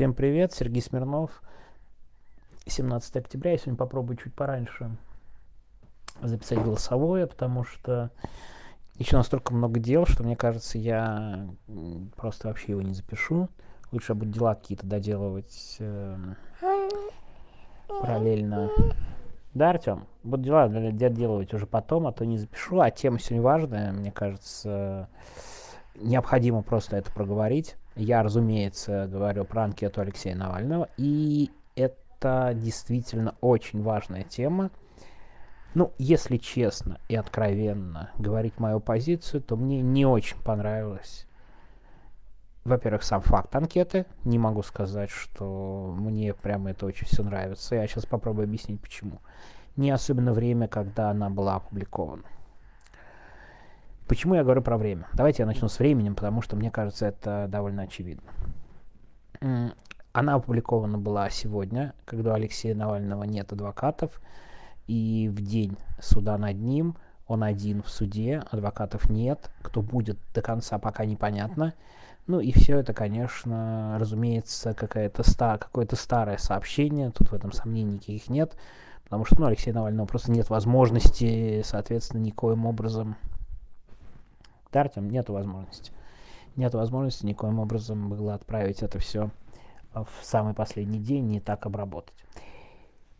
[0.00, 1.42] Всем привет, Сергей Смирнов.
[2.64, 3.50] 17 октября.
[3.50, 4.96] Я сегодня попробую чуть пораньше
[6.22, 8.10] записать голосовое, потому что
[8.94, 11.50] еще настолько много дел, что мне кажется, я
[12.16, 13.50] просто вообще его не запишу.
[13.92, 16.16] Лучше буду дела какие-то доделывать э,
[17.86, 18.70] параллельно.
[19.52, 22.80] Да, Артем, буду дела доделывать уже потом, а то не запишу.
[22.80, 25.10] А тема сегодня важная, мне кажется,
[25.94, 27.76] необходимо просто это проговорить.
[28.00, 34.70] Я, разумеется, говорю про анкету Алексея Навального, и это действительно очень важная тема.
[35.74, 41.26] Ну, если честно и откровенно говорить мою позицию, то мне не очень понравилось.
[42.64, 44.06] Во-первых, сам факт анкеты.
[44.24, 47.74] Не могу сказать, что мне прямо это очень все нравится.
[47.74, 49.20] Я сейчас попробую объяснить, почему.
[49.76, 52.24] Не особенно время, когда она была опубликована.
[54.10, 55.06] Почему я говорю про время?
[55.12, 58.32] Давайте я начну с временем, потому что мне кажется, это довольно очевидно.
[60.10, 64.20] Она опубликована была сегодня, когда у Алексея Навального нет адвокатов,
[64.88, 66.96] и в день суда над ним
[67.28, 71.72] он один в суде, адвокатов нет, кто будет до конца пока непонятно.
[72.26, 77.92] Ну и все это, конечно, разумеется, какое-то ста какое-то старое сообщение, тут в этом сомнений
[77.92, 78.56] никаких нет,
[79.04, 83.14] потому что ну, Алексея Навального просто нет возможности, соответственно, никоим образом
[84.72, 85.92] да, Артем, нет возможности.
[86.56, 89.30] Нет возможности никоим образом было отправить это все
[89.92, 92.14] в самый последний день, не так обработать.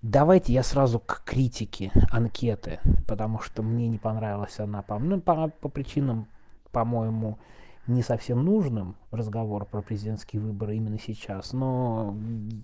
[0.02, 5.48] Давайте я сразу к критике анкеты, потому что мне не понравилась она по, ну, по,
[5.48, 6.26] по причинам,
[6.72, 7.38] по-моему,
[7.86, 12.16] не совсем нужным разговор про президентские выборы именно сейчас, но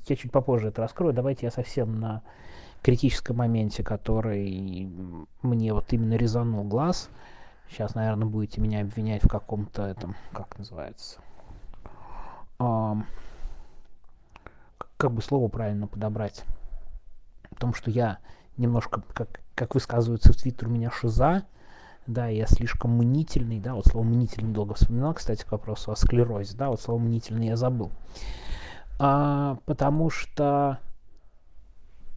[0.07, 1.13] я чуть попозже это раскрою.
[1.13, 2.23] Давайте я совсем на
[2.83, 4.89] критическом моменте, который
[5.43, 7.11] мне вот именно резанул глаз–
[7.71, 11.19] Сейчас, наверное, будете меня обвинять в каком-то этом, как называется,
[12.59, 12.97] а,
[14.97, 16.45] как бы слово правильно подобрать.
[17.51, 18.19] В том, что я
[18.57, 21.45] немножко, как, как высказывается в Твиттер, у меня шиза,
[22.07, 26.57] да, я слишком мнительный, да, вот слово мнительный долго вспоминал, кстати, к вопросу о склерозе,
[26.57, 27.91] да, вот слово мнительный я забыл.
[28.99, 30.79] А, потому что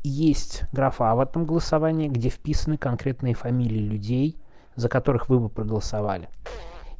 [0.03, 4.37] есть графа в этом голосовании, где вписаны конкретные фамилии людей,
[4.79, 6.29] за которых вы бы проголосовали.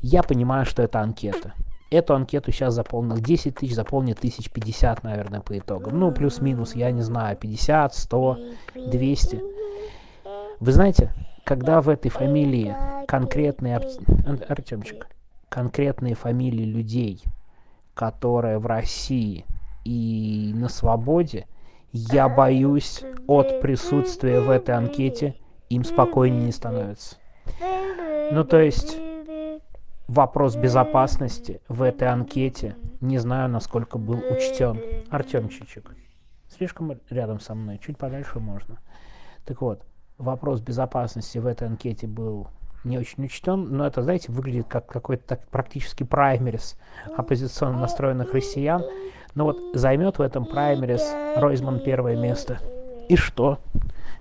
[0.01, 1.53] Я понимаю, что это анкета.
[1.90, 6.00] Эту анкету сейчас заполнил 10 тысяч, заполнит тысяч 50, наверное, по итогам.
[6.00, 8.38] Ну, плюс-минус, я не знаю, 50, 100,
[8.75, 9.41] 200.
[10.59, 11.12] Вы знаете,
[11.44, 12.75] когда в этой фамилии
[13.07, 13.81] конкретные,
[14.47, 15.07] Артемчик,
[15.47, 17.23] конкретные фамилии людей,
[17.96, 19.46] которые в России
[19.84, 21.47] и на свободе,
[21.91, 25.35] я боюсь от присутствия в этой анкете
[25.69, 27.16] им спокойнее не становится.
[28.32, 28.98] Ну, то есть
[30.08, 34.80] вопрос безопасности в этой анкете, не знаю, насколько был учтен.
[35.10, 35.92] Артемчичек,
[36.48, 38.80] слишком рядом со мной, чуть подальше можно.
[39.46, 39.84] Так вот,
[40.18, 42.48] вопрос безопасности в этой анкете был
[42.84, 46.78] не очень учтен, но это, знаете, выглядит как какой-то так, практически праймерис
[47.18, 48.84] оппозиционно настроенных россиян.
[49.36, 51.04] Но вот займет в этом праймерис
[51.36, 52.59] Ройзман первое место.
[53.09, 53.59] И что?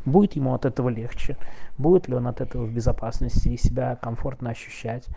[0.08, 1.36] Будет ему от этого легче?
[1.76, 5.08] Будет ли он от этого в безопасности и себя комфортно ощущать?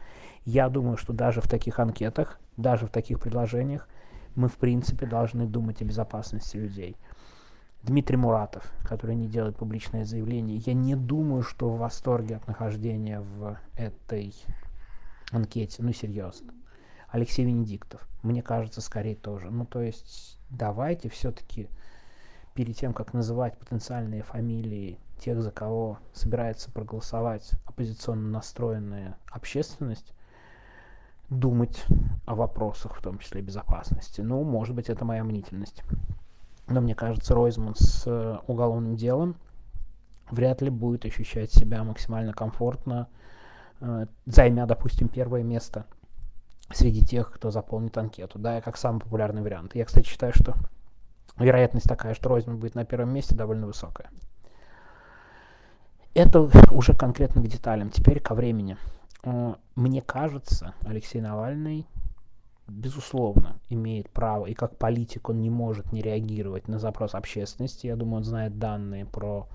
[0.45, 3.87] Я думаю, что даже в таких анкетах, даже в таких предложениях
[4.35, 6.95] мы, в принципе, должны думать о безопасности людей.
[7.83, 13.21] Дмитрий Муратов, который не делает публичное заявление, я не думаю, что в восторге от нахождения
[13.21, 14.35] в этой
[15.31, 16.53] анкете, ну серьезно.
[17.09, 19.49] Алексей Венедиктов, мне кажется, скорее тоже.
[19.49, 21.67] Ну то есть давайте все-таки
[22.53, 30.13] перед тем, как называть потенциальные фамилии тех, за кого собирается проголосовать оппозиционно настроенная общественность,
[31.29, 31.85] думать
[32.25, 34.21] о вопросах, в том числе безопасности.
[34.21, 35.83] Ну, может быть, это моя мнительность.
[36.67, 39.35] Но мне кажется, Ройзман с э, уголовным делом
[40.29, 43.07] вряд ли будет ощущать себя максимально комфортно,
[43.79, 45.85] э, займя, допустим, первое место
[46.73, 48.39] среди тех, кто заполнит анкету.
[48.39, 49.75] Да, как самый популярный вариант.
[49.75, 50.55] Я, кстати, считаю, что
[51.37, 54.09] вероятность такая, что Ройзман будет на первом месте, довольно высокая.
[56.13, 57.89] Это уже конкретно к деталям.
[57.89, 58.77] Теперь ко времени.
[59.23, 61.87] Э, мне кажется, Алексей Навальный,
[62.67, 67.87] безусловно, имеет право, и как политик он не может не реагировать на запрос общественности.
[67.87, 69.47] Я думаю, он знает данные про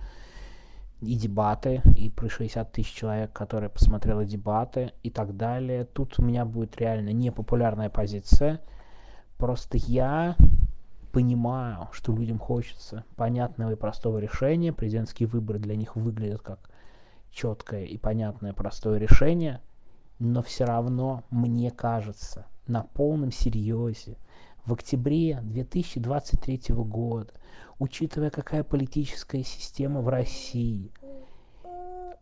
[1.03, 5.85] и дебаты, и про 60 тысяч человек, которые посмотрели дебаты и так далее.
[5.85, 8.61] Тут у меня будет реально непопулярная позиция.
[9.37, 10.37] Просто я
[11.17, 14.71] понимаю, что людям хочется понятного и простого решения.
[14.71, 16.69] Президентские выборы для них выглядят как
[17.31, 19.63] четкое и понятное простое решение,
[20.19, 24.19] но все равно, мне кажется, на полном серьезе
[24.67, 27.33] в октябре 2023 года,
[27.79, 30.93] учитывая, какая политическая система в России,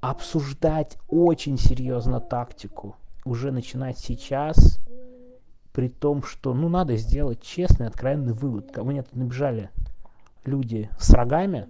[0.02, 2.94] обсуждать очень серьезно тактику,
[3.24, 4.78] уже начинать сейчас,
[5.74, 8.70] при том, что, ну, надо сделать честный, откровенный вывод.
[8.70, 9.70] Ко мне тут набежали
[10.44, 11.66] люди с рогами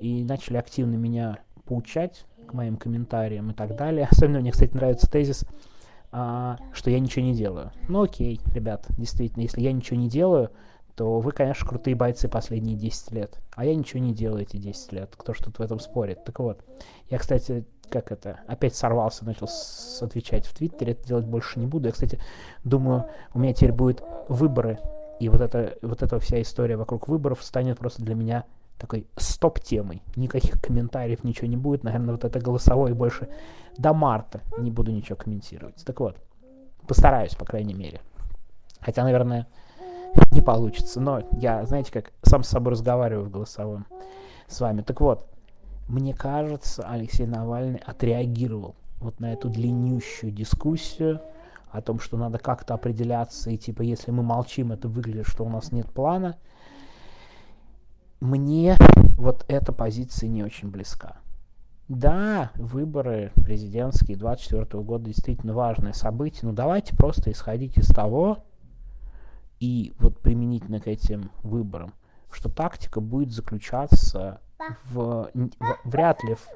[0.00, 4.08] и начали активно меня поучать к моим комментариям и так далее.
[4.10, 5.44] Особенно мне, кстати, нравится тезис,
[6.10, 7.70] а, что я ничего не делаю.
[7.88, 10.50] Ну окей, ребят, действительно, если я ничего не делаю,
[10.96, 13.38] то вы, конечно, крутые бойцы последние 10 лет.
[13.54, 15.14] А я ничего не делаю эти 10 лет.
[15.16, 16.24] Кто ж тут в этом спорит?
[16.24, 16.60] Так вот,
[17.10, 21.66] я, кстати, как это, опять сорвался, начал с- отвечать в Твиттере, это делать больше не
[21.66, 21.86] буду.
[21.86, 22.20] Я, кстати,
[22.62, 24.78] думаю, у меня теперь будут выборы,
[25.20, 28.44] и вот, это, вот эта вся история вокруг выборов станет просто для меня
[28.78, 30.02] такой стоп-темой.
[30.16, 31.84] Никаких комментариев, ничего не будет.
[31.84, 33.28] Наверное, вот это голосовое больше
[33.78, 35.84] до марта не буду ничего комментировать.
[35.84, 36.16] Так вот,
[36.86, 38.00] постараюсь, по крайней мере.
[38.80, 39.46] Хотя, наверное,
[40.30, 41.00] не получится.
[41.00, 43.86] Но я, знаете, как сам с собой разговариваю в голосовом
[44.48, 44.82] с вами.
[44.82, 45.26] Так вот,
[45.88, 51.20] мне кажется, Алексей Навальный отреагировал вот на эту длиннющую дискуссию
[51.70, 55.48] о том, что надо как-то определяться, и типа, если мы молчим, это выглядит, что у
[55.48, 56.36] нас нет плана.
[58.20, 58.76] Мне
[59.18, 61.16] вот эта позиция не очень близка.
[61.88, 68.44] Да, выборы президентские 24 года действительно важное событие, но давайте просто исходить из того,
[69.64, 71.94] и вот применительно к этим выборам,
[72.30, 74.42] что тактика будет заключаться
[74.90, 76.46] в, в- вряд ли в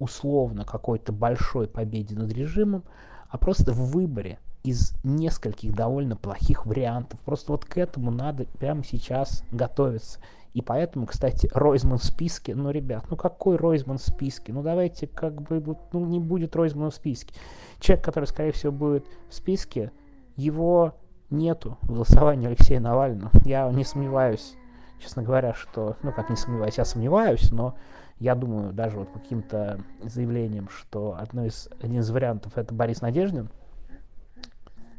[0.00, 2.82] условно какой-то большой победе над режимом,
[3.28, 7.20] а просто в выборе из нескольких довольно плохих вариантов.
[7.20, 10.18] Просто вот к этому надо прямо сейчас готовиться.
[10.52, 14.52] И поэтому, кстати, Ройзман в списке, ну, ребят, ну какой Ройзман в списке?
[14.52, 15.62] Ну давайте как бы,
[15.92, 17.32] ну не будет Ройзмана в списке.
[17.78, 19.92] Человек, который, скорее всего, будет в списке,
[20.34, 20.94] его
[21.30, 23.30] нету в голосовании Алексея Навального.
[23.44, 24.56] Я не сомневаюсь,
[24.98, 27.74] честно говоря, что, ну как не сомневаюсь, я сомневаюсь, но
[28.18, 33.00] я думаю, даже вот по каким-то заявлениям, что одно из, один из вариантов это Борис
[33.00, 33.48] Надеждин,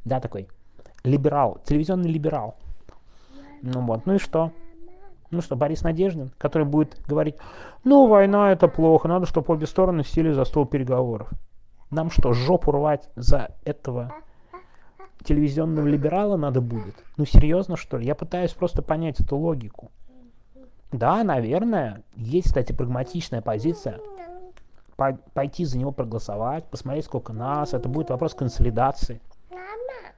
[0.06, 0.48] да, такой
[1.04, 2.56] либерал, телевизионный либерал.
[3.62, 4.52] Ну вот, ну и что?
[5.30, 7.36] Ну что, Борис Надеждин, который будет говорить,
[7.84, 11.30] ну, война это плохо, надо, чтобы обе стороны сели за стол переговоров.
[11.90, 14.14] Нам что, жопу рвать за этого
[15.24, 16.96] телевизионного либерала надо будет?
[17.18, 18.06] Ну, серьезно, что ли?
[18.06, 19.92] Я пытаюсь просто понять эту логику.
[20.92, 24.00] Да, наверное, есть, кстати, прагматичная позиция.
[24.98, 27.74] По- пойти за него проголосовать, посмотреть, сколько нас.
[27.74, 29.22] Это будет вопрос консолидации.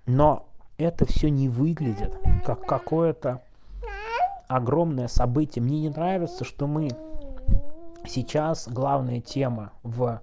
[0.05, 0.47] Но
[0.77, 3.41] это все не выглядит как какое-то
[4.47, 5.63] огромное событие.
[5.63, 6.89] Мне не нравится, что мы
[8.06, 10.21] сейчас главная тема в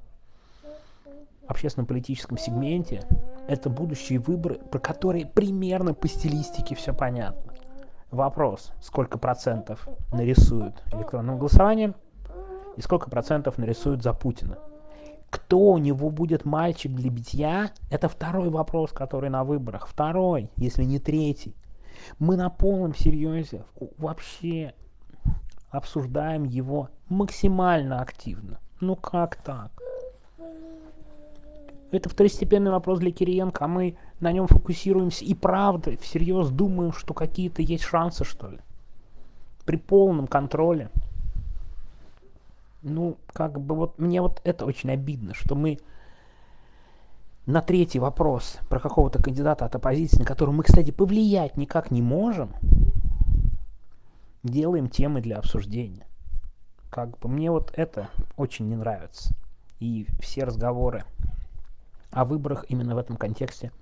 [1.47, 3.03] общественно-политическом сегменте
[3.51, 7.53] это будущие выборы, про которые примерно по стилистике все понятно.
[8.13, 11.97] Вопрос, сколько процентов нарисуют электронным голосованием
[12.77, 14.59] и сколько процентов нарисуют за Путина.
[15.31, 19.89] Кто у него будет мальчик для битья, это второй вопрос, который на выборах.
[19.89, 21.57] Второй, если не третий.
[22.21, 23.65] Мы на полном серьезе
[23.99, 24.75] вообще
[25.71, 28.61] обсуждаем его максимально активно.
[28.81, 29.73] Ну как так?
[31.91, 37.15] Это второстепенный вопрос для Кириенко, а мы на нем фокусируемся и правда всерьез думаем, что
[37.15, 38.61] какие-то есть шансы, что ли.
[39.65, 40.91] При полном контроле.
[42.83, 45.79] Ну, как бы вот мне вот это очень обидно, что мы
[47.47, 52.01] на третий вопрос про какого-то кандидата от оппозиции, на который мы, кстати, повлиять никак не
[52.01, 52.53] можем,
[54.43, 56.07] делаем темы для обсуждения.
[56.89, 59.35] Как бы мне вот это очень не нравится.
[59.81, 61.05] И все разговоры
[62.11, 63.73] о выборах именно в этом контексте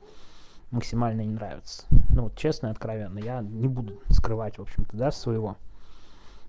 [0.70, 1.85] максимально не нравятся.
[2.11, 5.56] Ну вот честно и откровенно, я не буду скрывать, в общем-то, да, своего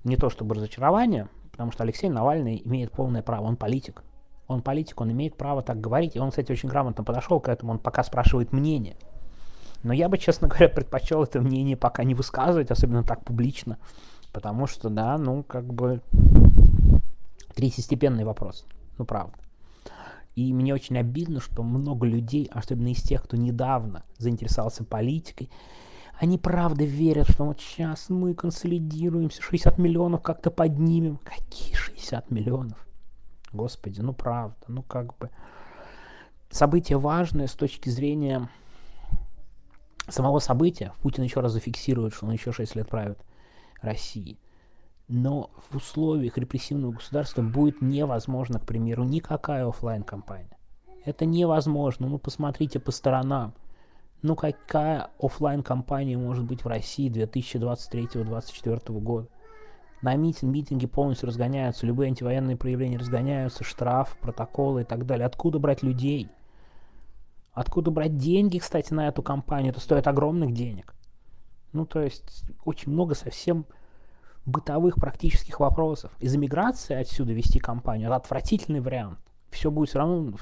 [0.04, 4.04] не то чтобы разочарования, потому что Алексей Навальный имеет полное право, он политик.
[4.48, 7.74] Он политик, он имеет право так говорить, и он, кстати, очень грамотно подошел к этому,
[7.74, 8.96] он пока спрашивает мнение.
[9.84, 13.78] Но я бы, честно говоря, предпочел это мнение пока не высказывать, особенно так публично,
[14.34, 16.02] потому что, да, ну, как бы
[17.54, 18.66] третьестепенный вопрос,
[18.98, 19.34] ну, правда.
[20.40, 25.50] И мне очень обидно, что много людей, особенно из тех, кто недавно заинтересовался политикой,
[26.18, 31.20] они правда верят, что вот сейчас мы консолидируемся, 60 миллионов как-то поднимем.
[31.26, 32.88] Какие 60 миллионов?
[33.52, 35.30] Господи, ну правда, ну как бы.
[36.50, 38.48] Событие важное с точки зрения
[40.08, 40.94] самого события.
[41.02, 43.20] Путин еще раз зафиксирует, что он еще 6 лет правит
[43.82, 44.40] Россией.
[45.10, 50.56] Но в условиях репрессивного государства будет невозможно, к примеру, никакая офлайн кампания
[51.04, 52.08] Это невозможно.
[52.08, 53.56] Ну, посмотрите по сторонам.
[54.22, 59.30] Ну какая офлайн компания может быть в России 2023-2024 года?
[60.02, 65.26] На митинг, митинги полностью разгоняются, любые антивоенные проявления разгоняются, штраф, протоколы и так далее.
[65.26, 66.30] Откуда брать людей?
[67.52, 69.72] Откуда брать деньги, кстати, на эту компанию?
[69.72, 70.94] Это стоит огромных денег.
[71.74, 73.66] Ну, то есть, очень много совсем
[74.50, 76.12] бытовых практических вопросов.
[76.20, 79.20] Из эмиграции отсюда вести компанию– это отвратительный вариант.
[79.50, 80.36] Все будет все равно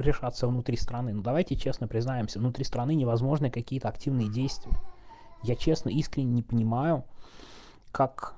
[0.00, 1.12] решаться внутри страны.
[1.12, 4.72] Но давайте честно признаемся, внутри страны невозможны какие-то активные действия.
[5.42, 7.04] Я честно, искренне не понимаю,
[7.92, 8.34] как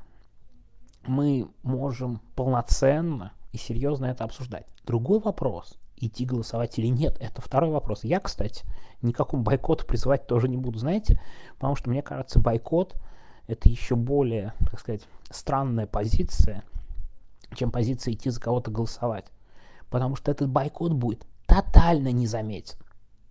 [1.07, 4.67] мы можем полноценно и серьезно это обсуждать.
[4.87, 8.05] Другой вопрос, идти голосовать или нет, это второй вопрос.
[8.05, 8.65] Я, кстати,
[9.03, 11.21] никакому бойкоту призывать тоже не буду, знаете,
[11.55, 12.97] потому что мне кажется, бойкот
[13.53, 16.65] это еще более, так сказать, странная позиция,
[17.55, 19.27] чем позиция идти за кого-то голосовать.
[19.91, 22.77] Потому что этот бойкот будет тотально незаметен.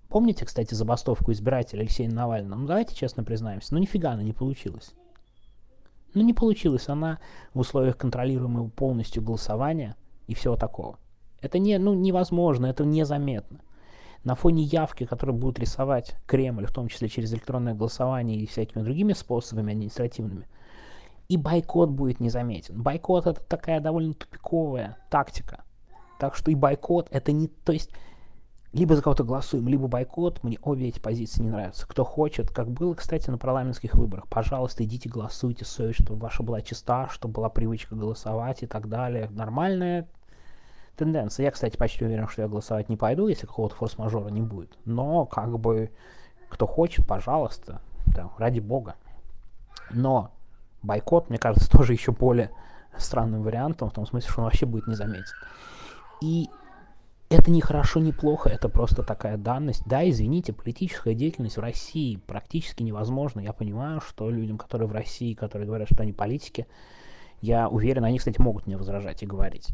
[0.10, 2.60] Помните, кстати, забастовку избирателя Алексея Навального?
[2.60, 4.94] Ну, давайте честно признаемся, ну нифига она не получилась.
[6.14, 7.20] Ну, не получилось она
[7.54, 9.96] в условиях контролируемого полностью голосования
[10.28, 11.00] и всего такого.
[11.40, 13.60] Это не, ну, невозможно, это незаметно.
[14.24, 18.84] На фоне явки, которую будут рисовать Кремль, в том числе через электронное голосование и всякими
[18.84, 20.48] другими способами административными,
[21.28, 22.82] и бойкот будет незаметен.
[22.82, 25.64] Бойкот это такая довольно тупиковая тактика.
[26.20, 27.48] Так что и бойкот это не...
[27.48, 27.90] То есть
[28.74, 30.44] либо за кого-то голосуем, либо бойкот.
[30.44, 31.88] Мне обе эти позиции не нравятся.
[31.88, 36.62] Кто хочет, как было, кстати, на парламентских выборах, пожалуйста, идите голосуйте, совесть, чтобы ваша была
[36.62, 39.30] чиста, чтобы была привычка голосовать и так далее.
[39.32, 40.08] Нормальная
[40.96, 41.46] тенденция.
[41.46, 44.78] Я, кстати, почти уверен, что я голосовать не пойду, если какого-то форс-мажора не будет.
[44.86, 45.92] Но, как бы,
[46.50, 48.96] кто хочет, пожалуйста, да, ради бога.
[49.90, 50.32] Но
[50.82, 52.52] бойкот, мне кажется, тоже еще более
[52.98, 55.34] странным вариантом, в том смысле, что он вообще будет незаметен.
[56.22, 56.50] И
[57.30, 59.84] это не хорошо, не плохо, это просто такая данность.
[59.86, 63.40] Да, извините, политическая деятельность в России практически невозможна.
[63.40, 66.68] Я понимаю, что людям, которые в России, которые говорят, что они политики,
[67.40, 69.70] я уверен, они, кстати, могут мне возражать и говорить.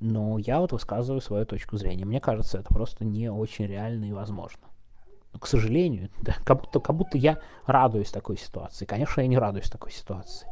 [0.00, 2.04] Но я вот высказываю свою точку зрения.
[2.04, 4.62] Мне кажется, это просто не очень реально и возможно.
[5.32, 8.84] Но, к сожалению, да, как, будто, как будто я радуюсь такой ситуации.
[8.84, 10.48] Конечно, я не радуюсь такой ситуации.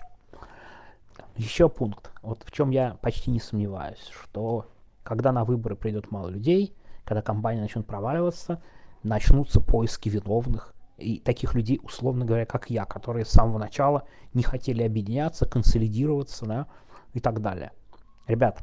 [1.37, 4.66] Еще пункт, вот в чем я почти не сомневаюсь, что
[5.02, 8.62] когда на выборы придет мало людей, когда компания начнет проваливаться,
[9.02, 10.75] начнутся поиски виновных.
[10.99, 16.46] И таких людей, условно говоря, как я, которые с самого начала не хотели объединяться, консолидироваться,
[16.46, 16.66] да,
[17.12, 17.72] и так далее.
[18.28, 18.62] Ребят,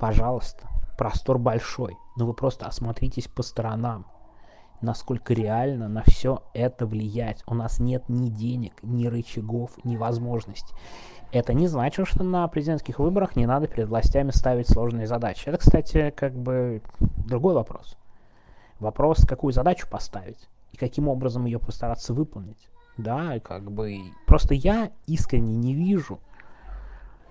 [0.00, 0.66] пожалуйста,
[0.96, 4.06] простор большой, но вы просто осмотритесь по сторонам,
[4.80, 7.44] насколько реально на все это влиять.
[7.46, 10.74] У нас нет ни денег, ни рычагов, ни возможностей.
[11.32, 15.48] Это не значит, что на президентских выборах не надо перед властями ставить сложные задачи.
[15.48, 17.96] Это, кстати, как бы другой вопрос.
[18.80, 22.68] Вопрос, какую задачу поставить и каким образом ее постараться выполнить.
[22.96, 26.20] Да, как бы просто я искренне не вижу,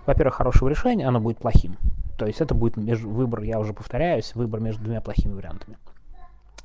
[0.10, 1.78] во-первых, хорошего решения, оно будет плохим.
[2.18, 5.78] То есть это будет между, выбор, я уже повторяюсь, выбор между двумя плохими вариантами.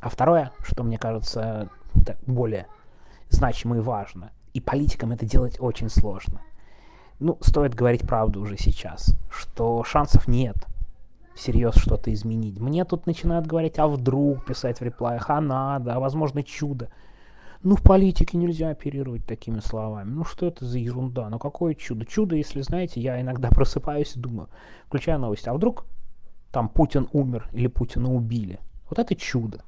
[0.00, 1.68] А второе, что мне кажется
[2.26, 2.66] более
[3.30, 6.40] значимо и важно, и политикам это делать очень сложно–
[7.20, 10.56] ну, стоит говорить правду уже сейчас, что шансов нет
[11.34, 12.58] всерьез что-то изменить.
[12.60, 16.90] Мне тут начинают говорить, а вдруг писать в реплаях, а надо, а возможно чудо.
[17.64, 20.10] Ну, в политике нельзя оперировать такими словами.
[20.10, 21.30] Ну, что это за ерунда?
[21.30, 22.04] Ну, какое чудо?
[22.04, 24.50] Чудо, если, знаете, я иногда просыпаюсь и думаю,
[24.86, 25.86] включаю новости, а вдруг
[26.52, 28.60] там Путин умер или Путина убили?
[28.90, 29.64] Вот это чудо.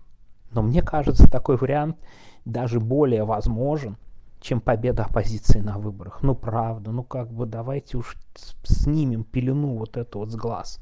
[0.53, 1.97] Но мне кажется, такой вариант
[2.45, 3.97] даже более возможен,
[4.41, 6.23] чем победа оппозиции на выборах.
[6.23, 8.19] Ну, правда, ну как бы давайте уж
[8.63, 10.81] снимем пелену вот эту вот с глаз.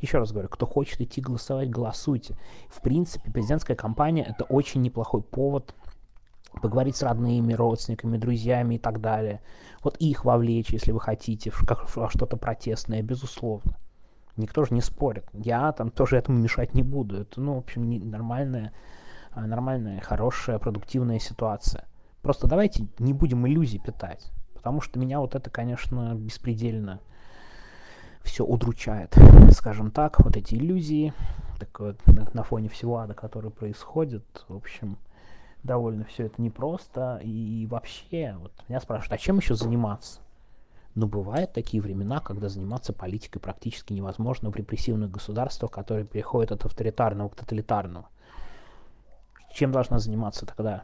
[0.00, 2.38] Еще раз говорю, кто хочет идти голосовать, голосуйте.
[2.70, 5.74] В принципе, президентская кампания это очень неплохой повод
[6.58, 9.40] поговорить с родными, родственниками, друзьями и так далее.
[9.82, 13.76] Вот их вовлечь, если вы хотите, как, во что-то протестное, безусловно.
[14.36, 15.24] Никто же не спорит.
[15.32, 17.22] Я там тоже этому мешать не буду.
[17.22, 18.72] Это, ну, в общем, нормальная,
[19.34, 21.86] нормальная, хорошая, продуктивная ситуация.
[22.22, 24.30] Просто давайте не будем иллюзий питать.
[24.54, 27.00] Потому что меня вот это, конечно, беспредельно
[28.22, 29.14] все удручает,
[29.52, 31.14] скажем так, вот эти иллюзии,
[31.58, 34.98] так на, на фоне всего ада, который происходит, в общем,
[35.62, 40.20] довольно все это непросто, и вообще, вот меня спрашивают, а чем еще заниматься?
[40.94, 46.64] Но бывают такие времена, когда заниматься политикой практически невозможно в репрессивных государствах, которые переходят от
[46.64, 48.08] авторитарного к тоталитарному.
[49.52, 50.82] Чем должна заниматься тогда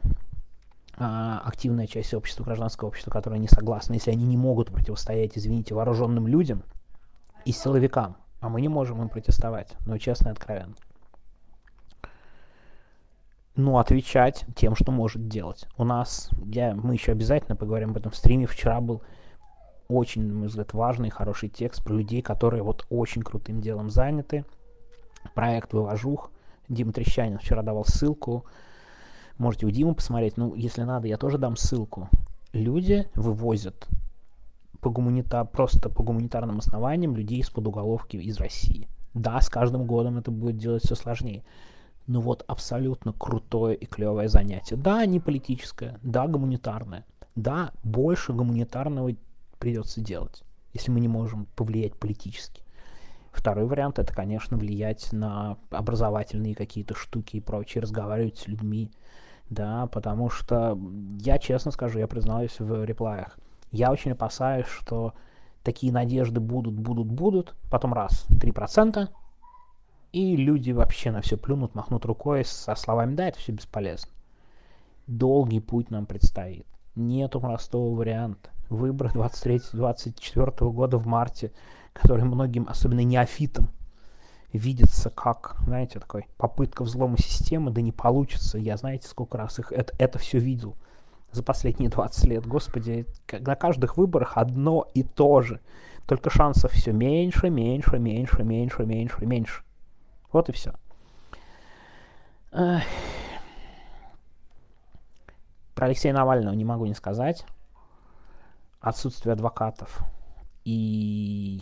[0.97, 5.75] а, активная часть общества, гражданского общества, которое не согласна, если они не могут противостоять, извините,
[5.75, 6.63] вооруженным людям
[7.43, 10.75] и силовикам, а мы не можем им протестовать, но честно и откровенно.
[13.55, 15.67] Ну, отвечать тем, что может делать.
[15.77, 19.01] У нас, я, мы еще обязательно поговорим об этом в стриме, вчера был
[19.87, 24.45] очень, на мой взгляд, важный, хороший текст про людей, которые вот очень крутым делом заняты.
[25.33, 26.31] Проект «Вывожух».
[26.67, 28.45] Дима Трещанин вчера давал ссылку.
[29.37, 30.37] Можете у Димы посмотреть.
[30.37, 32.09] Ну, если надо, я тоже дам ссылку.
[32.53, 33.87] Люди вывозят
[34.79, 35.45] по гуманита...
[35.45, 38.87] просто по гуманитарным основаниям людей из-под уголовки из России.
[39.13, 41.43] Да, с каждым годом это будет делать все сложнее.
[42.07, 44.75] Но вот абсолютно крутое и клевое занятие.
[44.75, 47.05] Да, не политическое, да, гуманитарное.
[47.35, 49.11] Да, больше гуманитарного
[49.59, 50.43] придется делать,
[50.73, 52.61] если мы не можем повлиять политически.
[53.31, 58.91] Второй вариант это, конечно, влиять на образовательные какие-то штуки и прочее, разговаривать с людьми,
[59.49, 60.79] да, потому что
[61.19, 63.37] я честно скажу, я признаюсь в реплаях,
[63.71, 65.13] я очень опасаюсь, что
[65.63, 69.09] такие надежды будут, будут, будут, потом раз, 3%,
[70.15, 74.09] и люди вообще на все плюнут, махнут рукой со словами «да, это все бесполезно».
[75.07, 76.65] Долгий путь нам предстоит.
[76.95, 78.49] Нету простого варианта.
[78.69, 81.51] Выборы 23-24 года в марте,
[81.91, 83.67] который многим, особенно неофитам,
[84.53, 88.57] видится как, знаете, такой попытка взлома системы, да не получится.
[88.57, 90.77] Я, знаете, сколько раз их это, это все видел
[91.33, 92.47] за последние 20 лет.
[92.47, 95.59] Господи, на каждых выборах одно и то же.
[96.07, 99.65] Только шансов все меньше, меньше, меньше, меньше, меньше, меньше.
[100.35, 100.73] Вот и все.
[102.51, 102.81] Про
[105.77, 107.45] Алексея Навального не могу не сказать.
[108.81, 110.01] Отсутствие адвокатов.
[110.65, 111.61] И,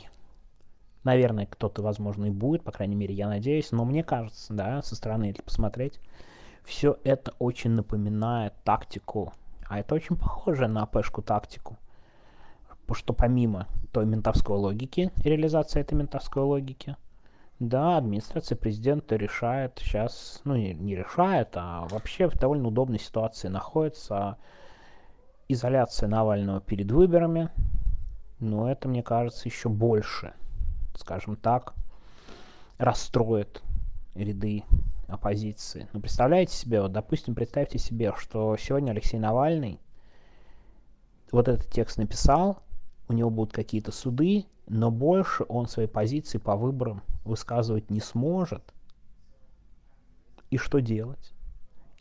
[1.03, 3.71] наверное, кто-то, возможно, и будет, по крайней мере, я надеюсь.
[3.71, 5.99] Но мне кажется, да, со стороны, если посмотреть,
[6.63, 9.33] все это очень напоминает тактику.
[9.69, 11.77] А это очень похоже на пешку тактику.
[12.87, 16.97] Потому что помимо той ментовской логики, реализации этой ментовской логики,
[17.69, 23.47] да, администрация президента решает сейчас, ну не, не решает, а вообще в довольно удобной ситуации
[23.47, 24.37] находится
[25.47, 27.49] изоляция Навального перед выборами.
[28.39, 30.33] Но это, мне кажется, еще больше,
[30.95, 31.73] скажем так,
[32.77, 33.61] расстроит
[34.15, 34.63] ряды
[35.07, 35.87] оппозиции.
[35.93, 39.79] Ну, представляете себе, вот, допустим, представьте себе, что сегодня Алексей Навальный
[41.31, 42.59] вот этот текст написал,
[43.07, 48.63] у него будут какие-то суды, но больше он своей позиции по выборам высказывать не сможет.
[50.49, 51.33] И что делать?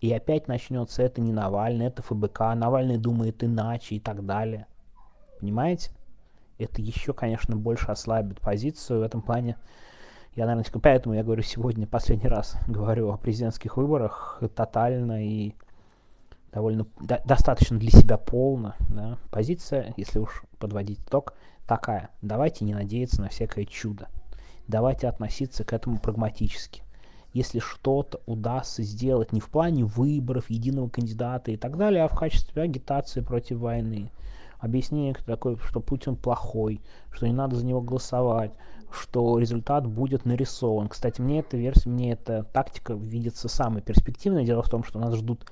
[0.01, 4.67] И опять начнется это не Навальный, это ФБК, Навальный думает иначе и так далее.
[5.39, 5.93] Понимаете?
[6.59, 9.57] Это еще, конечно, больше ослабит позицию в этом плане.
[10.35, 15.55] Я, наверное, поэтому я говорю сегодня последний раз говорю о президентских выборах тотально и
[16.53, 18.75] довольно до, достаточно для себя полно.
[18.89, 19.19] Да?
[19.31, 21.35] Позиция, если уж подводить итог,
[21.67, 22.11] такая.
[22.21, 24.09] Давайте не надеяться на всякое чудо.
[24.69, 26.83] Давайте относиться к этому прагматически.
[27.33, 32.17] Если что-то удастся сделать не в плане выборов, единого кандидата и так далее, а в
[32.17, 34.11] качестве агитации против войны,
[34.59, 38.53] объяснение такое, что Путин плохой, что не надо за него голосовать,
[38.93, 40.89] что результат будет нарисован.
[40.89, 44.45] Кстати, мне эта версия, мне эта тактика видится самой перспективной.
[44.45, 45.51] Дело в том, что нас ждут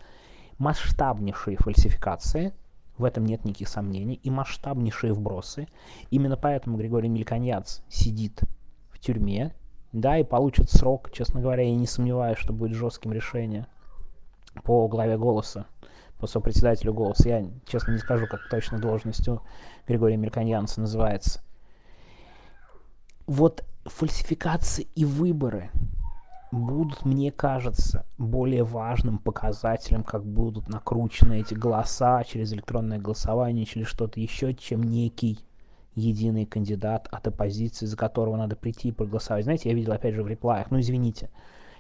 [0.61, 2.53] масштабнейшие фальсификации,
[2.99, 5.66] в этом нет никаких сомнений, и масштабнейшие вбросы.
[6.11, 8.42] Именно поэтому Григорий Мельконьяц сидит
[8.90, 9.55] в тюрьме,
[9.92, 13.66] да, и получит срок, честно говоря, я не сомневаюсь, что будет жестким решение
[14.62, 15.64] по главе голоса,
[16.18, 17.29] по сопредседателю голоса.
[17.29, 19.42] Я, честно, не скажу, как точно должностью
[19.88, 21.40] Григория Мельконьянца называется.
[23.27, 25.70] Вот фальсификации и выборы–
[26.53, 33.87] будут, мне кажется, более важным показателем, как будут накручены эти голоса через электронное голосование, через
[33.87, 35.39] что-то еще, чем некий
[35.95, 39.45] единый кандидат от оппозиции, за которого надо прийти и проголосовать.
[39.45, 41.31] Знаете, я видел опять же в реплаях, ну извините,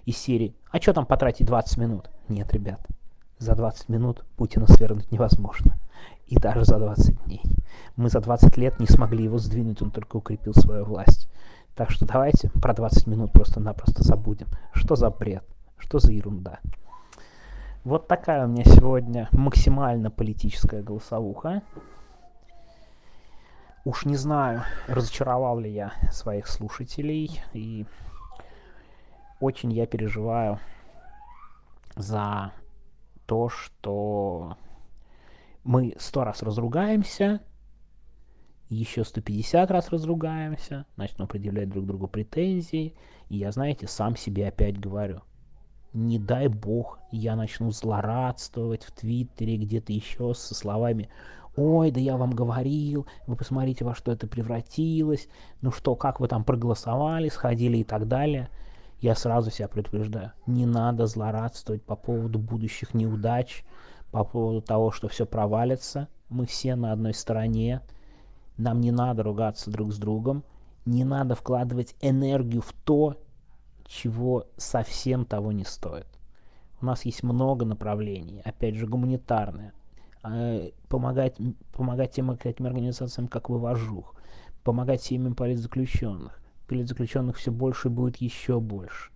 [0.04, 2.10] из серии, а что там потратить 20 минут?
[2.28, 2.80] Нет, ребят,
[3.38, 5.76] за 20 минут Путина свергнуть невозможно.
[6.26, 7.42] И даже за 20 дней.
[7.96, 11.28] Мы за 20 лет не смогли его сдвинуть, он только укрепил свою власть.
[11.80, 14.48] Так что давайте про 20 минут просто-напросто забудем.
[14.74, 15.42] Что за бред?
[15.78, 16.60] Что за ерунда?
[17.84, 21.62] Вот такая у меня сегодня максимально политическая голосовуха.
[23.86, 27.40] Уж не знаю, разочаровал ли я своих слушателей.
[27.54, 27.86] И
[29.40, 30.58] очень я переживаю
[31.96, 32.52] за
[33.24, 34.58] то, что
[35.64, 37.40] мы сто раз разругаемся,
[38.70, 42.94] еще 150 раз разругаемся, начнем предъявлять друг другу претензии,
[43.28, 45.20] и я, знаете, сам себе опять говорю,
[45.92, 51.08] не дай бог, я начну злорадствовать в Твиттере, где-то еще со словами
[51.56, 55.28] «Ой, да я вам говорил, вы посмотрите, во что это превратилось,
[55.60, 58.48] ну что, как вы там проголосовали, сходили и так далее».
[59.00, 60.32] я сразу себя предупреждаю.
[60.46, 63.64] Не надо злорадствовать по поводу будущих неудач,
[64.10, 66.08] по поводу того, что все провалится.
[66.28, 67.80] Мы все на одной стороне.
[68.60, 70.44] Нам не надо ругаться друг с другом.
[70.84, 73.16] Не надо вкладывать энергию в то,
[73.86, 76.06] чего совсем того не стоит.
[76.80, 79.72] У нас есть много направлений, опять же, гуманитарные.
[80.22, 81.36] А, помогать,
[81.72, 84.14] помогать тем, таким организациям, как «Вывожух»,
[84.62, 89.10] помогать семьям политзаключенных, политзаключенных все больше будет еще больше.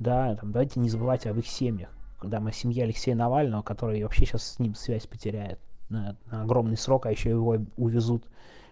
[0.00, 1.90] Да, там, давайте не забывать об их семьях.
[2.18, 6.76] Когда мы семья Алексея Навального, который вообще сейчас с ним связь потеряет на, на огромный
[6.76, 8.24] срок, а еще его увезут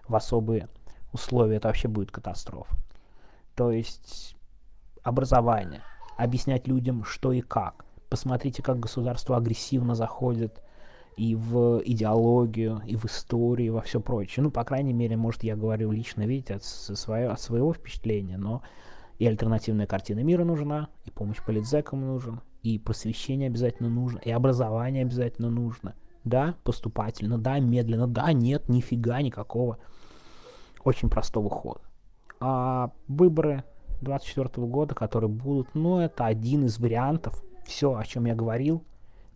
[0.09, 0.68] в особые
[1.12, 2.75] условия, это вообще будет катастрофа.
[3.55, 4.37] То есть
[5.03, 5.83] образование,
[6.16, 7.85] объяснять людям, что и как.
[8.09, 10.62] Посмотрите, как государство агрессивно заходит
[11.16, 14.44] и в идеологию, и в историю, и во все прочее.
[14.44, 18.62] Ну, по крайней мере, может, я говорю лично, видите, от, свое, от своего впечатления, но
[19.18, 25.03] и альтернативная картина мира нужна, и помощь политзекам нужен, и просвещение обязательно нужно, и образование
[25.03, 25.94] обязательно нужно.
[26.25, 29.79] Да, поступательно, да, медленно, да, нет, нифига никакого
[30.85, 31.81] очень простого хода.
[32.41, 33.64] А выборы
[34.01, 38.85] 24 года, которые будут, ну, это один из вариантов, все, о чем я говорил,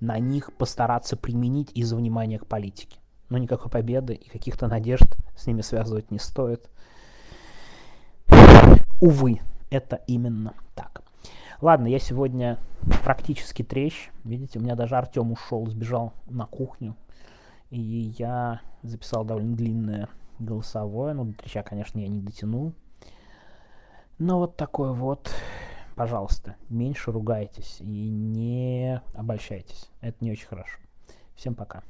[0.00, 2.98] на них постараться применить из-за внимания к политике.
[3.28, 6.68] Но никакой победы и каких-то надежд с ними связывать не стоит.
[9.00, 11.02] Увы, это именно так.
[11.60, 12.58] Ладно, я сегодня
[13.04, 14.10] практически трещ.
[14.24, 16.96] Видите, у меня даже Артем ушел, сбежал на кухню.
[17.70, 17.80] И
[18.18, 20.08] я записал довольно длинное
[20.42, 21.14] голосовое.
[21.14, 22.72] Ну, до треща, конечно, я не дотянул.
[24.18, 25.30] Но вот такой вот
[25.94, 29.90] пожалуйста, меньше ругайтесь и не обольщайтесь.
[30.00, 30.78] Это не очень хорошо.
[31.36, 31.82] Всем пока.